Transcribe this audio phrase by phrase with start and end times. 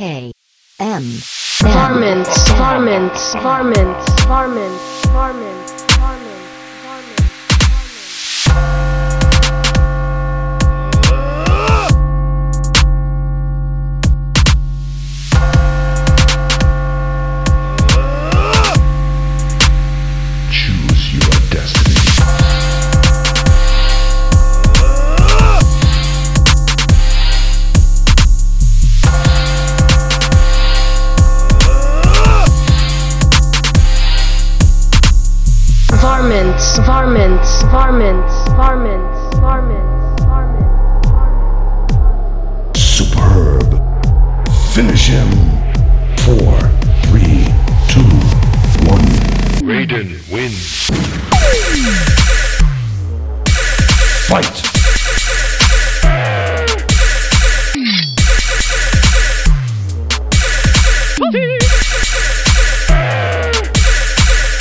[0.00, 0.32] K
[0.78, 1.02] M
[1.60, 5.79] Varmints, varmints, varmints, varmints, varmints,
[36.20, 42.78] Varmints, varmints, varmints, varmints, varmints, varmints, varmints.
[42.78, 43.64] Superb.
[44.74, 45.30] Finish him.
[46.18, 46.60] Four,
[47.06, 47.48] three,
[47.88, 48.04] two,
[48.86, 49.08] one.
[49.64, 50.90] Raiden wins.
[54.28, 54.56] Fight.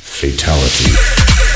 [0.05, 1.48] Fatality.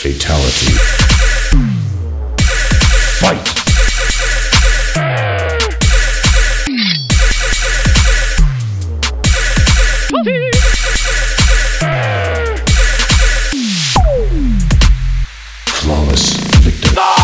[0.00, 0.87] Fatality.
[16.18, 17.17] Flawless